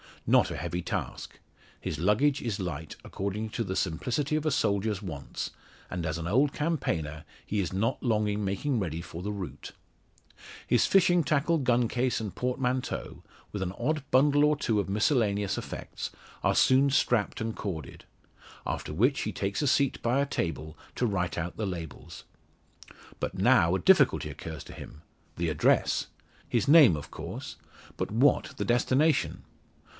[0.25, 1.39] Not a heavy task.
[1.79, 5.51] His luggage is light, according to the simplicity of a soldier's wants;
[5.91, 9.71] and as an old campaigner he is not long in making ready for the route.
[10.65, 15.57] His fishing tackle, gun case and portmanteau, with an odd bundle or two of miscellaneous
[15.57, 16.11] effects,
[16.43, 18.05] are soon strapped and corded.
[18.65, 22.23] After which he takes a seat by a table to write out the labels.
[23.19, 25.01] But now a difficulty occurs to him
[25.37, 26.07] the address!
[26.47, 27.57] His name of course,
[27.97, 29.43] but what the destination?